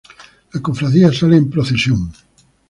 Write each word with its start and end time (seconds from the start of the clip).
La 0.53 0.59
cofradía 0.65 1.13
sale 1.13 1.37
en 1.37 1.51
procesión 1.51 1.99
con 2.07 2.13